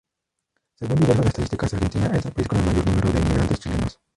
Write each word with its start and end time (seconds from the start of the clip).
Según 0.79 0.95
diversas 0.99 1.27
estadísticas, 1.27 1.75
Argentina 1.75 2.07
es 2.07 2.25
el 2.25 2.31
país 2.31 2.47
con 2.47 2.57
el 2.57 2.65
mayor 2.65 2.87
número 2.87 3.11
de 3.11 3.19
inmigrantes 3.19 3.59
chilenos. 3.59 3.99